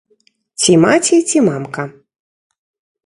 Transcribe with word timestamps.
Ці 0.61 0.71
маці, 0.85 1.19
ці 1.33 1.43
мамка. 1.49 1.83